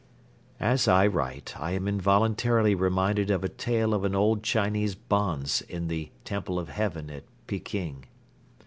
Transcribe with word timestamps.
As 0.59 0.87
I 0.87 1.05
write 1.05 1.53
I 1.59 1.73
am 1.73 1.87
involuntarily 1.87 2.73
reminded 2.73 3.29
of 3.29 3.43
a 3.43 3.47
tale 3.49 3.93
of 3.93 4.03
an 4.03 4.15
old 4.15 4.41
Chinese 4.41 4.95
bonze 4.95 5.61
in 5.61 5.89
the 5.89 6.09
Temple 6.23 6.57
of 6.57 6.69
Heaven 6.69 7.11
at 7.11 7.25
Peking. 7.45 8.05